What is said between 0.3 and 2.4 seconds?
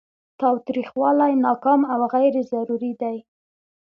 تاوتریخوالی ناکام او غیر